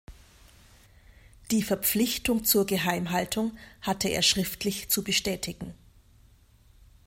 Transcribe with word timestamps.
Die 1.51 1.61
Verpflichtung 1.61 2.43
zur 2.43 2.65
Geheimhaltung 2.65 3.55
hatte 3.81 4.07
er 4.09 4.23
schriftlich 4.23 4.89
zu 4.89 5.03
bestätigen. 5.03 5.75